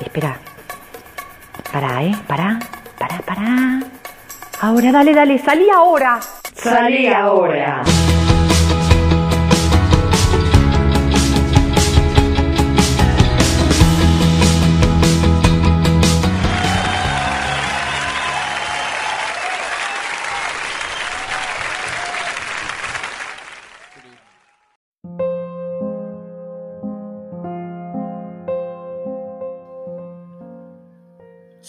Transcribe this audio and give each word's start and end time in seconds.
Espera. 0.00 0.36
Pará, 1.72 2.02
¿eh? 2.02 2.14
Pará, 2.26 2.58
pará, 2.98 3.18
pará. 3.24 3.80
Ahora, 4.60 4.92
dale, 4.92 5.14
dale, 5.14 5.38
salí 5.38 5.68
ahora. 5.70 6.18
Salí 6.54 7.06
ahora. 7.06 7.82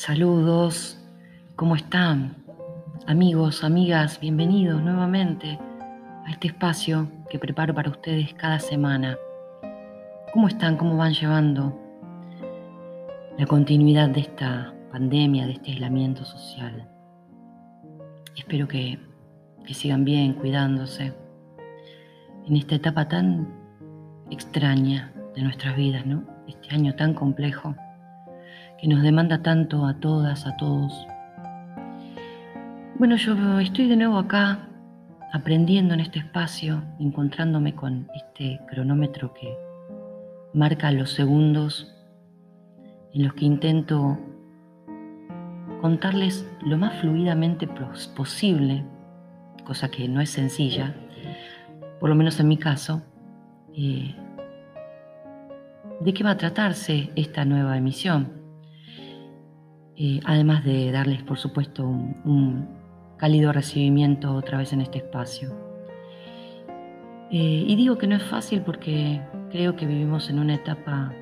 Saludos, 0.03 0.97
¿cómo 1.55 1.75
están? 1.75 2.35
Amigos, 3.05 3.63
amigas, 3.63 4.19
bienvenidos 4.19 4.81
nuevamente 4.81 5.59
a 6.25 6.31
este 6.31 6.47
espacio 6.47 7.07
que 7.29 7.37
preparo 7.37 7.75
para 7.75 7.91
ustedes 7.91 8.33
cada 8.33 8.59
semana. 8.59 9.15
¿Cómo 10.33 10.47
están? 10.47 10.75
¿Cómo 10.75 10.97
van 10.97 11.13
llevando 11.13 11.79
la 13.37 13.45
continuidad 13.45 14.09
de 14.09 14.21
esta 14.21 14.73
pandemia, 14.91 15.45
de 15.45 15.51
este 15.51 15.69
aislamiento 15.69 16.25
social? 16.25 16.89
Espero 18.35 18.67
que, 18.67 18.97
que 19.63 19.73
sigan 19.75 20.03
bien, 20.03 20.33
cuidándose 20.33 21.13
en 22.47 22.55
esta 22.55 22.73
etapa 22.73 23.07
tan 23.07 23.47
extraña 24.31 25.13
de 25.35 25.43
nuestras 25.43 25.75
vidas, 25.75 26.07
¿no? 26.07 26.23
Este 26.47 26.73
año 26.73 26.95
tan 26.95 27.13
complejo 27.13 27.75
que 28.81 28.87
nos 28.87 29.03
demanda 29.03 29.43
tanto 29.43 29.85
a 29.85 29.93
todas, 29.93 30.47
a 30.47 30.57
todos. 30.57 31.07
Bueno, 32.97 33.15
yo 33.15 33.59
estoy 33.59 33.87
de 33.87 33.95
nuevo 33.95 34.17
acá 34.17 34.67
aprendiendo 35.31 35.93
en 35.93 35.99
este 35.99 36.19
espacio, 36.19 36.83
encontrándome 36.99 37.75
con 37.75 38.09
este 38.15 38.59
cronómetro 38.67 39.33
que 39.35 39.55
marca 40.53 40.91
los 40.91 41.11
segundos 41.11 41.95
en 43.13 43.23
los 43.23 43.33
que 43.35 43.45
intento 43.45 44.17
contarles 45.79 46.49
lo 46.61 46.77
más 46.77 46.99
fluidamente 47.01 47.67
posible, 48.15 48.83
cosa 49.63 49.89
que 49.89 50.07
no 50.07 50.21
es 50.21 50.31
sencilla, 50.31 50.95
por 51.99 52.09
lo 52.09 52.15
menos 52.15 52.39
en 52.39 52.47
mi 52.47 52.57
caso, 52.57 53.03
eh, 53.75 54.15
de 55.99 56.13
qué 56.13 56.23
va 56.23 56.31
a 56.31 56.37
tratarse 56.37 57.11
esta 57.15 57.45
nueva 57.45 57.77
emisión. 57.77 58.40
Eh, 59.97 60.19
además 60.25 60.63
de 60.63 60.91
darles, 60.91 61.23
por 61.23 61.37
supuesto, 61.37 61.83
un, 61.85 62.79
cálido 63.17 63.53
recibimiento 63.53 64.33
otra 64.33 64.57
vez 64.57 64.73
en 64.73 64.81
este 64.81 64.97
espacio. 64.97 65.53
Eh, 67.29 67.65
y 67.67 67.75
digo 67.75 67.97
que 67.99 68.07
no 68.07 68.15
es 68.15 68.23
fácil 68.23 68.61
porque 68.61 69.21
creo 69.51 69.75
que 69.75 69.85
vivimos 69.85 70.29
en 70.31 70.39
una 70.39 70.55
etapa 70.55 71.13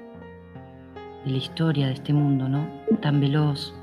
de 1.25 1.31
la 1.31 1.37
historia 1.37 1.87
de 1.87 1.93
este 1.93 2.13
mundo, 2.13 2.47
¿no? 2.47 2.65
Tan 3.01 3.19
veloz, 3.19 3.75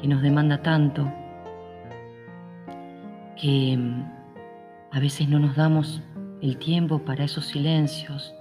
que 0.00 0.08
nos 0.08 0.20
demanda 0.20 0.62
tanto, 0.62 1.08
que 3.40 3.76
mm, 3.76 4.02
a 4.90 5.00
veces 5.00 5.28
no 5.28 5.38
nos 5.38 5.54
damos 5.54 6.02
el 6.42 6.58
tiempo 6.58 6.98
para 7.04 7.24
esos 7.24 7.46
silencios 7.46 8.34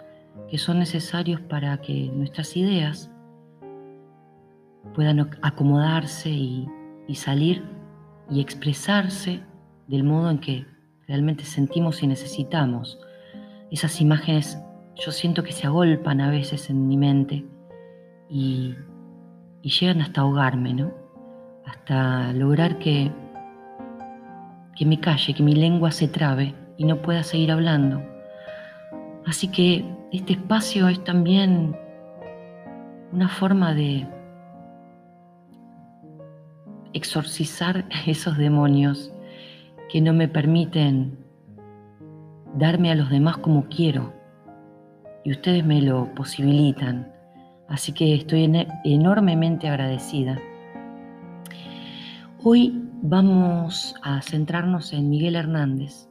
que 0.50 0.58
son 0.58 0.80
necesarios 0.80 1.42
para 1.42 1.78
que 1.82 2.10
nuestras 2.14 2.56
ideas 2.56 3.12
puedan 4.94 5.30
acomodarse 5.42 6.30
y, 6.30 6.68
salir 7.16 7.64
y 8.30 8.42
expresarse 8.42 9.42
del 9.88 10.04
modo 10.04 10.30
en 10.30 10.40
que 10.40 10.66
realmente 11.08 11.46
sentimos 11.46 12.04
y 12.04 12.08
necesitamos. 12.08 13.00
Esas 13.72 14.02
imágenes 14.02 14.60
yo 14.96 15.12
siento 15.12 15.44
que 15.44 15.52
se 15.52 15.68
agolpan 15.68 16.22
a 16.22 16.30
veces 16.30 16.70
en 16.70 16.88
mi 16.88 16.98
mente 16.98 17.46
y, 18.30 18.76
llegan 19.62 20.02
hasta 20.02 20.22
ahogarme, 20.22 20.74
¿no? 20.74 20.94
Hasta 21.66 22.32
lograr 22.32 22.80
que, 22.80 23.12
que 24.78 24.86
me 24.86 25.00
calle, 25.02 25.34
que 25.34 25.44
mi 25.44 25.54
lengua 25.54 25.92
se 25.92 26.08
trabe 26.08 26.56
y 26.78 26.86
no 26.86 27.02
pueda 27.02 27.24
seguir 27.24 27.52
hablando. 27.52 28.02
Así 29.26 29.50
que 29.50 29.84
este 30.14 30.34
espacio 30.34 30.88
es 30.88 31.04
también 31.04 31.76
una 33.12 33.28
forma 33.28 33.74
de, 33.74 34.08
exorcizar 36.98 37.86
esos 38.06 38.38
demonios 38.38 39.12
que 39.90 40.02
no 40.02 40.14
me 40.14 40.28
permiten 40.28 41.18
darme 42.56 42.92
a 42.92 42.96
los 42.96 43.10
demás 43.10 43.38
como 43.38 43.68
quiero. 43.70 44.14
Y 45.24 45.32
ustedes 45.32 45.66
me 45.66 45.82
lo 45.82 46.14
posibilitan. 46.16 47.12
Así 47.70 47.92
que 47.92 48.16
estoy 48.16 48.50
enormemente 48.84 49.68
agradecida. 49.68 50.40
Hoy 52.44 52.82
vamos 53.02 53.96
a 54.04 54.22
centrarnos 54.22 54.94
en 54.94 55.10
Miguel 55.10 55.36
Hernández, 55.36 56.08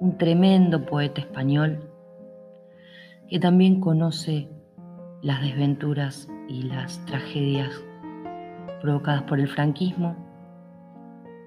un 0.00 0.16
tremendo 0.16 0.84
poeta 0.86 1.20
español 1.20 1.90
que 3.28 3.38
también 3.38 3.80
conoce 3.80 4.48
las 5.20 5.42
desventuras 5.42 6.28
y 6.48 6.62
las 6.62 7.04
tragedias 7.04 7.84
provocadas 8.80 9.22
por 9.22 9.40
el 9.40 9.48
franquismo, 9.48 10.16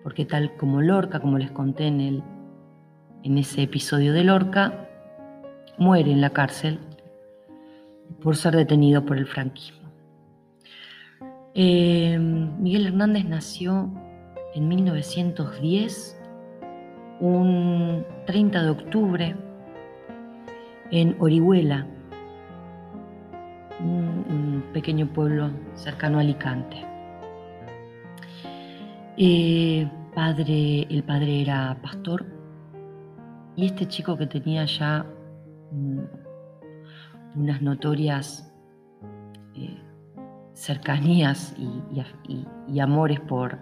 porque 0.03 0.25
tal 0.25 0.55
como 0.57 0.81
Lorca, 0.81 1.19
como 1.19 1.37
les 1.37 1.51
conté 1.51 1.87
en, 1.87 2.01
el, 2.01 2.23
en 3.23 3.37
ese 3.37 3.63
episodio 3.63 4.13
de 4.13 4.23
Lorca, 4.23 4.87
muere 5.77 6.11
en 6.11 6.21
la 6.21 6.31
cárcel 6.31 6.79
por 8.21 8.35
ser 8.35 8.55
detenido 8.55 9.05
por 9.05 9.17
el 9.17 9.25
franquismo. 9.25 9.89
Eh, 11.53 12.17
Miguel 12.17 12.87
Hernández 12.87 13.25
nació 13.25 13.89
en 14.53 14.67
1910, 14.67 16.17
un 17.19 18.05
30 18.25 18.63
de 18.63 18.69
octubre, 18.69 19.35
en 20.91 21.15
Orihuela, 21.19 21.87
un 23.79 24.63
pequeño 24.73 25.07
pueblo 25.07 25.51
cercano 25.73 26.17
a 26.17 26.21
Alicante. 26.21 26.90
Eh, 29.17 29.89
padre, 30.15 30.87
el 30.89 31.03
padre 31.03 31.41
era 31.41 31.77
pastor 31.81 32.25
y 33.55 33.65
este 33.65 33.85
chico 33.87 34.17
que 34.17 34.25
tenía 34.25 34.65
ya 34.65 35.05
mm, 35.71 35.99
unas 37.35 37.61
notorias 37.61 38.51
eh, 39.55 39.77
cercanías 40.53 41.53
y, 42.67 42.79
amores 42.79 43.19
por, 43.19 43.59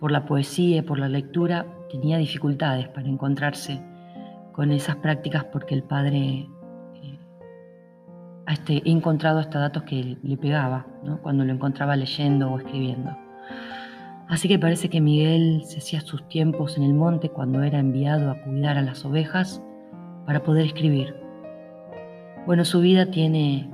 por 0.00 0.10
la 0.10 0.24
poesía 0.24 0.78
y 0.78 0.82
por 0.82 0.98
la 0.98 1.08
lectura, 1.08 1.66
tenía 1.90 2.16
dificultades 2.16 2.88
para 2.88 3.06
encontrarse 3.06 3.80
con 4.52 4.70
esas 4.72 4.96
prácticas 4.96 5.44
porque 5.44 5.74
el 5.74 5.82
padre 5.82 6.48
eh, 7.02 7.18
este, 8.48 8.82
he 8.84 8.90
encontrado 8.90 9.40
hasta 9.40 9.58
datos 9.58 9.82
que 9.82 10.16
le 10.22 10.36
pegaba 10.36 10.86
cuando 11.22 11.44
lo 11.44 11.52
encontraba 11.52 11.96
leyendo 11.96 12.50
o 12.50 12.58
escribiendo. 12.58 13.16
Así 14.28 14.48
que 14.48 14.58
parece 14.58 14.88
que 14.88 15.00
Miguel 15.00 15.62
se 15.64 15.78
hacía 15.78 16.00
sus 16.00 16.26
tiempos 16.28 16.76
en 16.76 16.84
el 16.84 16.94
monte 16.94 17.28
cuando 17.28 17.62
era 17.62 17.78
enviado 17.78 18.30
a 18.30 18.40
cuidar 18.42 18.78
a 18.78 18.82
las 18.82 19.04
ovejas 19.04 19.62
para 20.26 20.42
poder 20.42 20.66
escribir. 20.66 21.14
Bueno, 22.46 22.64
su 22.64 22.80
vida 22.80 23.10
tiene 23.10 23.68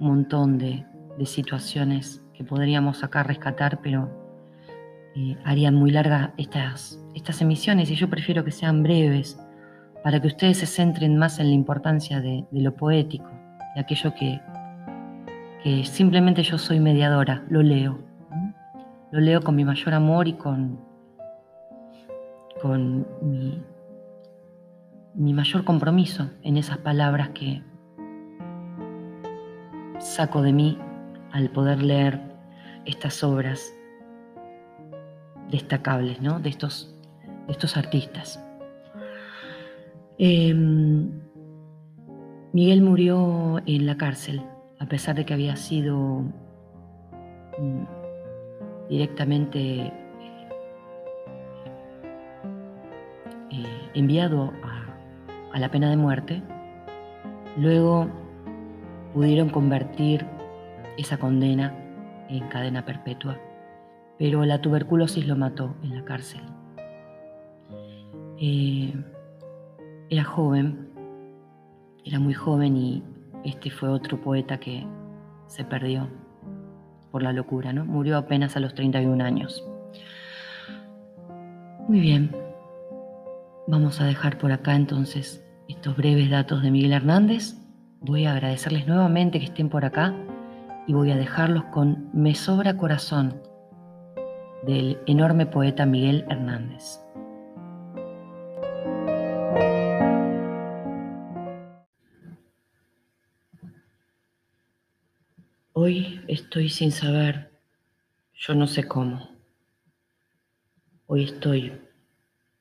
un 0.00 0.08
montón 0.08 0.58
de, 0.58 0.84
situaciones 1.24 2.22
que 2.34 2.42
podríamos 2.42 3.04
acá 3.04 3.22
rescatar, 3.22 3.80
pero 3.80 4.10
eh, 5.14 5.36
harían 5.44 5.76
muy 5.76 5.92
largas 5.92 6.30
estas, 6.36 7.00
estas 7.14 7.40
emisiones 7.40 7.88
y 7.90 7.94
yo 7.94 8.10
prefiero 8.10 8.44
que 8.44 8.50
sean 8.50 8.82
breves 8.82 9.38
para 10.02 10.20
que 10.20 10.26
ustedes 10.26 10.58
se 10.58 10.66
centren 10.66 11.16
más 11.16 11.38
en 11.38 11.48
la 11.48 11.54
importancia 11.54 12.20
de, 12.20 12.44
lo 12.50 12.74
poético, 12.74 13.30
de 13.74 13.80
aquello 13.80 14.12
que, 14.14 14.40
que 15.62 15.84
simplemente 15.84 16.42
yo 16.42 16.58
soy 16.58 16.80
mediadora, 16.80 17.44
lo 17.48 17.62
leo, 17.62 17.98
lo 19.14 19.20
leo 19.20 19.42
con 19.42 19.54
mi 19.54 19.64
mayor 19.64 19.94
amor 19.94 20.26
y 20.26 20.32
con, 20.32 20.80
con 22.60 23.06
mi, 23.22 23.62
mi 25.14 25.32
mayor 25.32 25.64
compromiso 25.64 26.30
en 26.42 26.56
esas 26.56 26.78
palabras 26.78 27.28
que 27.28 27.62
saco 30.00 30.42
de 30.42 30.52
mí 30.52 30.76
al 31.30 31.48
poder 31.50 31.80
leer 31.80 32.20
estas 32.86 33.22
obras 33.22 33.72
destacables 35.48 36.20
¿no? 36.20 36.40
de, 36.40 36.48
estos, 36.48 36.92
estos 37.46 37.76
artistas. 37.76 38.44
Em, 40.18 41.08
Miguel 42.52 42.82
murió 42.82 43.62
en 43.64 43.86
la 43.86 43.96
cárcel 43.96 44.42
a 44.80 44.86
pesar 44.86 45.14
de 45.14 45.24
que 45.24 45.34
había 45.34 45.54
sido 45.54 46.24
mm, 47.60 48.03
directamente 48.88 49.92
eh, 53.50 53.90
enviado 53.94 54.52
a, 54.62 54.84
a 55.52 55.58
la 55.58 55.70
pena 55.70 55.90
de 55.90 55.96
muerte, 55.96 56.42
luego 57.56 58.08
pudieron 59.12 59.48
convertir 59.48 60.26
esa 60.96 61.18
condena 61.18 61.72
en 62.28 62.48
cadena 62.48 62.84
perpetua, 62.84 63.38
pero 64.18 64.44
la 64.44 64.60
tuberculosis 64.60 65.26
lo 65.26 65.36
mató 65.36 65.74
en 65.82 65.94
la 65.94 66.04
cárcel. 66.04 66.42
Eh, 68.38 68.92
era 70.10 70.24
joven, 70.24 70.88
era 72.04 72.18
muy 72.18 72.34
joven 72.34 72.76
y 72.76 73.02
este 73.44 73.70
fue 73.70 73.88
otro 73.88 74.20
poeta 74.20 74.58
que 74.58 74.86
se 75.46 75.64
perdió 75.64 76.08
por 77.14 77.22
la 77.22 77.32
locura, 77.32 77.72
¿no? 77.72 77.84
Murió 77.84 78.16
apenas 78.16 78.56
a 78.56 78.60
los 78.60 78.74
31 78.74 79.22
años. 79.22 79.64
Muy 81.86 82.00
bien, 82.00 82.34
vamos 83.68 84.00
a 84.00 84.04
dejar 84.04 84.36
por 84.36 84.50
acá 84.50 84.74
entonces 84.74 85.40
estos 85.68 85.96
breves 85.96 86.28
datos 86.28 86.60
de 86.64 86.72
Miguel 86.72 86.92
Hernández. 86.92 87.54
Voy 88.00 88.24
a 88.24 88.32
agradecerles 88.32 88.88
nuevamente 88.88 89.38
que 89.38 89.44
estén 89.44 89.68
por 89.68 89.84
acá 89.84 90.12
y 90.88 90.92
voy 90.92 91.12
a 91.12 91.16
dejarlos 91.16 91.62
con 91.66 92.10
Me 92.12 92.34
sobra 92.34 92.76
corazón 92.76 93.40
del 94.66 94.98
enorme 95.06 95.46
poeta 95.46 95.86
Miguel 95.86 96.24
Hernández. 96.28 97.03
Hoy 105.86 106.22
estoy 106.28 106.70
sin 106.70 106.92
saber, 106.92 107.60
yo 108.32 108.54
no 108.54 108.66
sé 108.66 108.88
cómo. 108.88 109.36
Hoy 111.04 111.24
estoy 111.24 111.78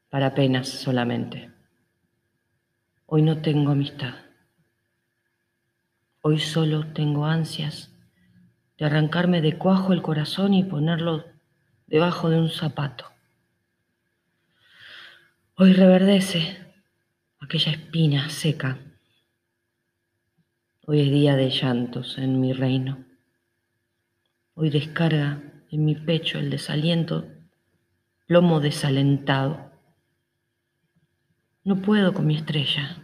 para 0.09 0.35
penas 0.35 0.67
solamente. 0.67 1.49
Hoy 3.05 3.21
no 3.21 3.41
tengo 3.41 3.71
amistad. 3.71 4.15
Hoy 6.19 6.37
solo 6.37 6.87
tengo 6.87 7.25
ansias 7.25 7.95
de 8.77 8.83
arrancarme 8.87 9.39
de 9.41 9.57
cuajo 9.57 9.93
el 9.93 10.01
corazón 10.01 10.53
y 10.53 10.65
ponerlo 10.65 11.23
debajo 11.87 12.29
de 12.29 12.41
un 12.41 12.49
zapato. 12.49 13.05
Hoy 15.55 15.71
reverdece 15.71 16.57
aquella 17.39 17.71
espina 17.71 18.29
seca. 18.29 18.79
Hoy 20.85 20.99
es 20.99 21.09
día 21.09 21.37
de 21.37 21.49
llantos 21.49 22.17
en 22.17 22.41
mi 22.41 22.51
reino. 22.51 23.12
Hoy 24.55 24.69
descarga 24.69 25.41
en 25.71 25.83
mi 25.83 25.95
pecho 25.95 26.37
el 26.37 26.51
desaliento, 26.51 27.27
plomo 28.27 28.59
desalentado. 28.59 29.71
No 31.63 31.81
puedo 31.81 32.13
con 32.13 32.27
mi 32.27 32.35
estrella 32.35 32.97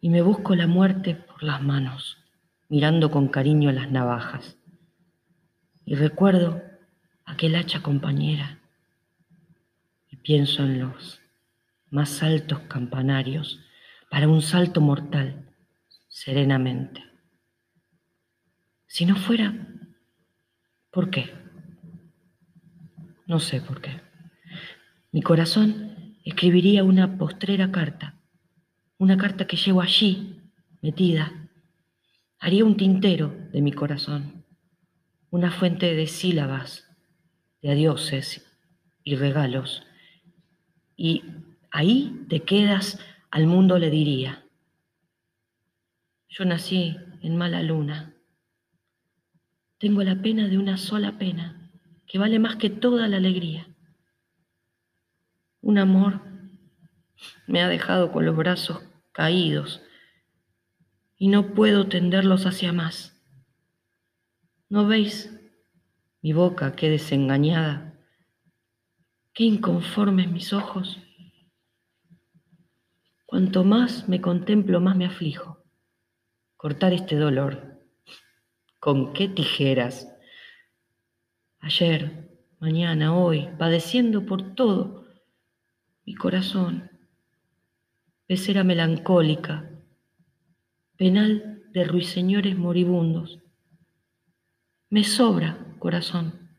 y 0.00 0.08
me 0.08 0.22
busco 0.22 0.54
la 0.54 0.66
muerte 0.66 1.14
por 1.14 1.42
las 1.42 1.62
manos 1.62 2.18
mirando 2.70 3.10
con 3.10 3.28
cariño 3.28 3.70
las 3.70 3.90
navajas. 3.90 4.56
Y 5.84 5.94
recuerdo 5.94 6.62
aquel 7.26 7.56
hacha 7.56 7.82
compañera 7.82 8.60
y 10.10 10.16
pienso 10.16 10.62
en 10.62 10.80
los 10.80 11.20
más 11.90 12.22
altos 12.22 12.60
campanarios 12.60 13.60
para 14.10 14.26
un 14.26 14.40
salto 14.40 14.80
mortal, 14.80 15.54
serenamente. 16.08 17.13
Si 18.94 19.06
no 19.06 19.16
fuera, 19.16 19.52
¿por 20.92 21.10
qué? 21.10 21.28
No 23.26 23.40
sé 23.40 23.60
por 23.60 23.80
qué. 23.80 24.00
Mi 25.10 25.20
corazón 25.20 26.16
escribiría 26.24 26.84
una 26.84 27.18
postrera 27.18 27.72
carta, 27.72 28.20
una 28.96 29.16
carta 29.16 29.48
que 29.48 29.56
llevo 29.56 29.80
allí, 29.80 30.40
metida, 30.80 31.32
Haría 32.38 32.64
un 32.64 32.76
tintero 32.76 33.34
de 33.52 33.62
mi 33.62 33.72
corazón, 33.72 34.44
una 35.30 35.50
fuente 35.50 35.96
de 35.96 36.06
sílabas, 36.06 36.88
de 37.62 37.72
adioses 37.72 38.46
y 39.02 39.16
regalos. 39.16 39.82
Y 40.96 41.24
ahí 41.72 42.26
te 42.28 42.44
quedas, 42.44 43.00
al 43.32 43.48
mundo 43.48 43.76
le 43.80 43.90
diría. 43.90 44.44
Yo 46.28 46.44
nací 46.44 46.96
en 47.22 47.36
mala 47.36 47.60
luna. 47.60 48.13
Tengo 49.84 50.02
la 50.02 50.22
pena 50.22 50.48
de 50.48 50.56
una 50.56 50.78
sola 50.78 51.18
pena, 51.18 51.70
que 52.06 52.18
vale 52.18 52.38
más 52.38 52.56
que 52.56 52.70
toda 52.70 53.06
la 53.06 53.18
alegría. 53.18 53.68
Un 55.60 55.76
amor 55.76 56.22
me 57.46 57.60
ha 57.60 57.68
dejado 57.68 58.10
con 58.10 58.24
los 58.24 58.34
brazos 58.34 58.82
caídos 59.12 59.82
y 61.18 61.28
no 61.28 61.52
puedo 61.52 61.86
tenderlos 61.86 62.46
hacia 62.46 62.72
más. 62.72 63.22
¿No 64.70 64.86
veis 64.86 65.38
mi 66.22 66.32
boca 66.32 66.74
qué 66.74 66.88
desengañada, 66.88 68.00
qué 69.34 69.44
inconformes 69.44 70.30
mis 70.30 70.54
ojos? 70.54 70.98
Cuanto 73.26 73.64
más 73.64 74.08
me 74.08 74.22
contemplo, 74.22 74.80
más 74.80 74.96
me 74.96 75.04
aflijo. 75.04 75.62
Cortar 76.56 76.94
este 76.94 77.16
dolor. 77.16 77.73
¿Con 78.84 79.14
qué 79.14 79.28
tijeras? 79.28 80.14
Ayer, 81.58 82.28
mañana, 82.60 83.16
hoy, 83.16 83.48
padeciendo 83.58 84.26
por 84.26 84.54
todo, 84.54 85.06
mi 86.04 86.14
corazón, 86.14 86.90
pecera 88.26 88.62
melancólica, 88.62 89.70
penal 90.98 91.62
de 91.72 91.84
ruiseñores 91.84 92.58
moribundos. 92.58 93.38
Me 94.90 95.02
sobra 95.02 95.74
corazón. 95.78 96.50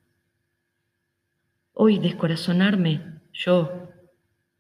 Hoy 1.73 1.99
descorazonarme, 1.99 3.21
yo, 3.33 3.91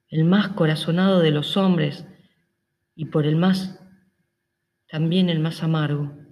el 0.09 0.23
más 0.23 0.49
corazonado 0.49 1.19
de 1.19 1.31
los 1.31 1.57
hombres, 1.57 2.05
y 2.95 3.05
por 3.05 3.25
el 3.25 3.35
más, 3.37 3.79
también 4.87 5.29
el 5.29 5.39
más 5.39 5.63
amargo. 5.63 6.24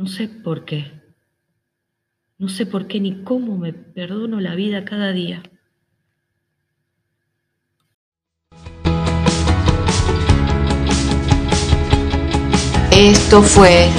No 0.00 0.06
sé 0.06 0.28
por 0.28 0.64
qué, 0.64 0.90
no 2.38 2.48
sé 2.48 2.64
por 2.64 2.86
qué 2.86 3.00
ni 3.00 3.22
cómo 3.22 3.58
me 3.58 3.74
perdono 3.74 4.40
la 4.40 4.54
vida 4.54 4.86
cada 4.86 5.12
día. 5.12 5.42
Esto 12.92 13.42
fue 13.42 13.90